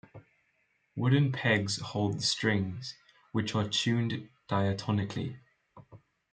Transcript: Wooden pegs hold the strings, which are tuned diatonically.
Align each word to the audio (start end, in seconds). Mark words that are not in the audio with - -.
Wooden 0.95 1.31
pegs 1.31 1.77
hold 1.79 2.17
the 2.17 2.23
strings, 2.23 2.95
which 3.33 3.53
are 3.53 3.69
tuned 3.69 4.29
diatonically. 4.49 5.37